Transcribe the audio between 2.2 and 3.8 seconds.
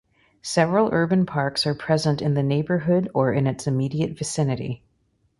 in the neighborhood or in its